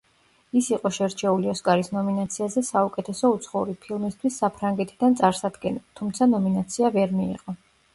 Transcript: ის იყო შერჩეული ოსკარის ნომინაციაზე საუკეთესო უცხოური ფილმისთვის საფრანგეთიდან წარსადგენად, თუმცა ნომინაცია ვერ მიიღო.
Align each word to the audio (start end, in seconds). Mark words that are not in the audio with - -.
ის 0.61 0.69
იყო 0.69 0.91
შერჩეული 0.95 1.51
ოსკარის 1.51 1.91
ნომინაციაზე 1.97 2.65
საუკეთესო 2.71 3.33
უცხოური 3.37 3.77
ფილმისთვის 3.87 4.43
საფრანგეთიდან 4.45 5.23
წარსადგენად, 5.25 5.89
თუმცა 6.01 6.35
ნომინაცია 6.37 6.97
ვერ 6.99 7.21
მიიღო. 7.23 7.61